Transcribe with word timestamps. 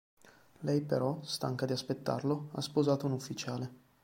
Lei 0.61 0.81
però, 0.81 1.21
stanca 1.21 1.67
di 1.67 1.73
aspettarlo, 1.73 2.49
ha 2.53 2.61
sposato 2.61 3.05
un 3.05 3.11
ufficiale. 3.11 3.73